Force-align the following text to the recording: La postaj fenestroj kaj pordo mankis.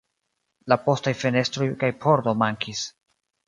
La 0.73 0.77
postaj 0.85 1.13
fenestroj 1.21 1.69
kaj 1.85 1.93
pordo 2.07 2.37
mankis. 2.43 2.87